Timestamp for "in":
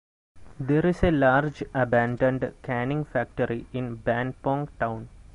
3.71-3.97